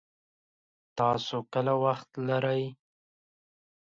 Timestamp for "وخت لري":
1.83-2.63